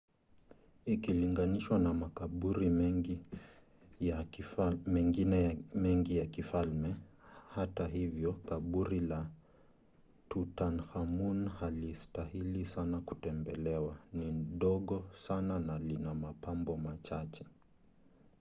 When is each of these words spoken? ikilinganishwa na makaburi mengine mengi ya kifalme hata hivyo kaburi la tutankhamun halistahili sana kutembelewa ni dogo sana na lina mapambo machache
ikilinganishwa 0.85 1.77
na 1.79 1.93
makaburi 1.93 2.69
mengine 2.69 3.25
mengi 5.75 6.17
ya 6.17 6.25
kifalme 6.25 6.95
hata 7.49 7.87
hivyo 7.87 8.33
kaburi 8.33 8.99
la 8.99 9.29
tutankhamun 10.29 11.49
halistahili 11.49 12.65
sana 12.65 13.01
kutembelewa 13.01 13.97
ni 14.13 14.31
dogo 14.57 15.03
sana 15.15 15.59
na 15.59 15.79
lina 15.79 16.13
mapambo 16.13 16.77
machache 16.77 17.45